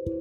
Akhir-akhir 0.00 0.16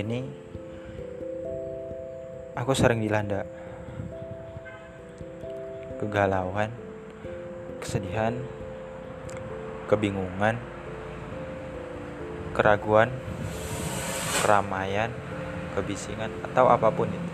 ini 0.00 0.24
aku 2.56 2.72
sering 2.72 3.04
dilanda 3.04 3.44
kegalauan, 6.00 6.72
kesedihan, 7.84 8.40
kebingungan, 9.92 10.56
keraguan, 12.56 13.12
keramaian, 14.40 15.12
kebisingan, 15.76 16.32
atau 16.48 16.72
apa 16.72 16.88
pun 16.88 17.12
itu. 17.12 17.29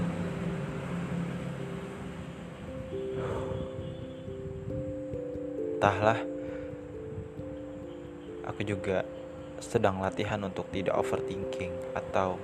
Entahlah, 5.76 6.16
aku 8.48 8.64
juga 8.64 9.04
sedang 9.60 10.00
latihan 10.00 10.40
untuk 10.40 10.64
tidak 10.72 10.96
overthinking 10.96 11.68
atau 11.92 12.40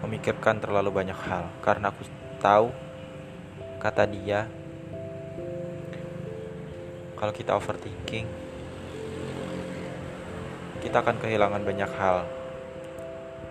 memikirkan 0.00 0.56
terlalu 0.56 0.88
banyak 0.88 1.20
hal. 1.28 1.52
Karena 1.60 1.92
aku 1.92 2.08
tahu 2.40 2.72
kata 3.76 4.08
dia 4.08 4.48
kalau 7.20 7.36
kita 7.36 7.52
overthinking 7.52 8.24
kita 10.80 10.96
akan 10.96 11.20
kehilangan 11.20 11.60
banyak 11.60 11.92
hal. 11.92 12.24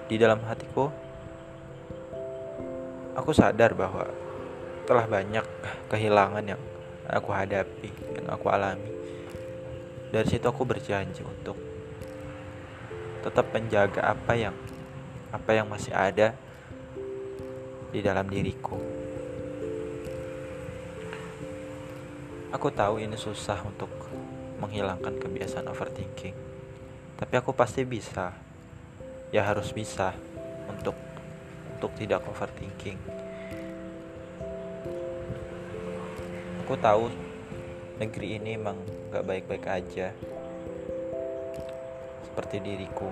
Di 0.10 0.18
dalam 0.18 0.42
hatiku 0.50 0.90
aku 3.14 3.38
sadar 3.38 3.78
bahwa 3.78 4.31
telah 4.86 5.06
banyak 5.06 5.46
kehilangan 5.88 6.44
yang 6.46 6.62
aku 7.08 7.30
hadapi 7.34 7.90
yang 8.18 8.28
aku 8.30 8.48
alami 8.50 8.92
dari 10.12 10.28
situ 10.28 10.44
aku 10.44 10.68
berjanji 10.68 11.24
untuk 11.24 11.56
tetap 13.22 13.48
menjaga 13.54 14.12
apa 14.12 14.34
yang 14.36 14.56
apa 15.32 15.52
yang 15.56 15.70
masih 15.72 15.96
ada 15.96 16.36
di 17.92 18.00
dalam 18.04 18.28
diriku. 18.28 18.76
Aku 22.52 22.68
tahu 22.68 23.00
ini 23.00 23.16
susah 23.16 23.64
untuk 23.64 23.88
menghilangkan 24.60 25.16
kebiasaan 25.16 25.72
overthinking. 25.72 26.36
Tapi 27.16 27.34
aku 27.40 27.56
pasti 27.56 27.88
bisa. 27.88 28.36
Ya 29.32 29.48
harus 29.48 29.72
bisa 29.72 30.12
untuk 30.68 30.96
untuk 31.72 31.96
tidak 31.96 32.28
overthinking. 32.28 33.00
Aku 36.72 36.80
tahu 36.80 37.12
negeri 38.00 38.40
ini 38.40 38.56
emang 38.56 38.80
gak 39.12 39.28
baik-baik 39.28 39.68
aja. 39.68 40.16
Seperti 42.24 42.64
diriku. 42.64 43.12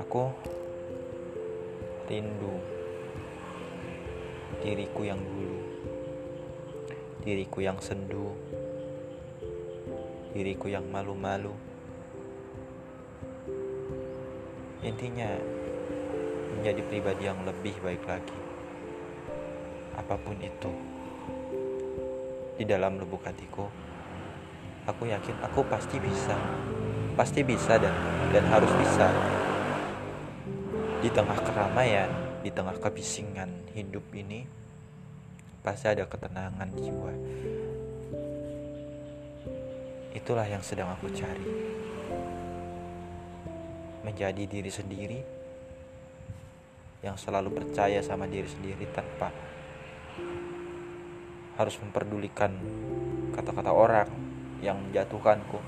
Aku 0.00 0.32
rindu 2.08 2.56
diriku 4.64 5.04
yang 5.04 5.20
dulu 5.20 5.60
diriku 7.20 7.60
yang 7.60 7.76
sendu 7.84 8.32
diriku 10.32 10.72
yang 10.72 10.88
malu-malu. 10.88 11.52
Intinya 14.80 15.36
menjadi 16.56 16.80
pribadi 16.88 17.28
yang 17.28 17.44
lebih 17.44 17.76
baik 17.84 18.08
lagi 18.08 18.43
apa 19.94 20.14
pun 20.18 20.36
itu 20.42 20.70
di 22.54 22.62
dalam 22.66 22.98
lubuk 23.02 23.26
hatiku 23.26 23.66
aku 24.84 25.08
yakin 25.08 25.36
aku 25.44 25.64
pasti 25.66 25.96
bisa. 26.00 26.36
Pasti 27.14 27.46
bisa 27.46 27.78
dan 27.78 27.94
dan 28.34 28.44
harus 28.50 28.70
bisa. 28.74 29.06
Di 31.00 31.08
tengah 31.12 31.38
keramaian 31.40 32.10
di 32.44 32.50
tengah 32.52 32.76
kebisingan 32.76 33.72
hidup 33.72 34.04
ini 34.12 34.44
pasti 35.64 35.88
ada 35.88 36.04
ketenangan 36.04 36.68
jiwa. 36.76 37.12
Itulah 40.14 40.46
yang 40.46 40.62
sedang 40.62 40.92
aku 40.92 41.08
cari. 41.10 41.48
Menjadi 44.04 44.44
diri 44.44 44.68
sendiri 44.68 45.20
yang 47.00 47.16
selalu 47.16 47.52
percaya 47.52 48.00
sama 48.00 48.28
diri 48.28 48.48
sendiri 48.48 48.84
tanpa 48.92 49.32
harus 51.54 51.76
memperdulikan 51.78 52.50
kata-kata 53.34 53.70
orang 53.70 54.10
yang 54.58 54.78
menjatuhkanku. 54.78 55.58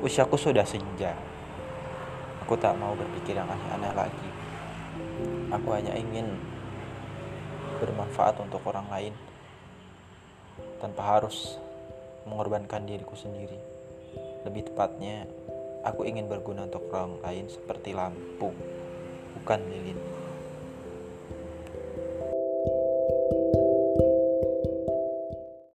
Usiaku 0.00 0.36
sudah 0.38 0.64
senja. 0.64 1.12
Aku 2.42 2.58
tak 2.58 2.74
mau 2.78 2.94
berpikir 2.94 3.38
yang 3.38 3.48
aneh-aneh 3.48 3.92
lagi. 3.94 4.28
Aku 5.52 5.68
hanya 5.74 5.94
ingin 5.94 6.26
bermanfaat 7.82 8.38
untuk 8.38 8.62
orang 8.68 8.86
lain 8.90 9.14
tanpa 10.78 11.18
harus 11.18 11.58
mengorbankan 12.26 12.86
diriku 12.86 13.18
sendiri. 13.18 13.58
Lebih 14.46 14.70
tepatnya, 14.70 15.26
aku 15.82 16.06
ingin 16.06 16.30
berguna 16.30 16.66
untuk 16.66 16.86
orang 16.94 17.18
lain 17.22 17.46
seperti 17.50 17.94
lampu, 17.94 18.54
bukan 19.38 19.60
lilin. 19.70 20.21